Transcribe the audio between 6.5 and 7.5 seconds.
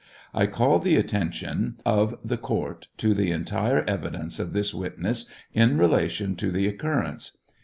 the occurrence.